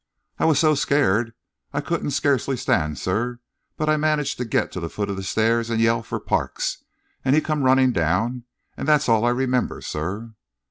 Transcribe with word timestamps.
"I 0.39 0.45
was 0.45 0.57
so 0.57 0.73
scared 0.73 1.35
I 1.73 1.79
couldn't 1.79 2.09
scarcely 2.09 2.57
stand, 2.57 2.97
sir; 2.97 3.39
but 3.77 3.87
I 3.87 3.97
managed 3.97 4.39
to 4.39 4.45
get 4.45 4.71
to 4.71 4.79
the 4.79 4.89
foot 4.89 5.11
of 5.11 5.15
the 5.15 5.21
stairs 5.21 5.69
and 5.69 5.79
yell 5.79 6.01
for 6.01 6.19
Parks, 6.19 6.83
and 7.23 7.35
he 7.35 7.39
come 7.41 7.61
running 7.61 7.91
down 7.91 8.45
and 8.75 8.87
that's 8.87 9.07
all 9.07 9.23
I 9.25 9.29
remember, 9.29 9.79
sir." 9.79 10.33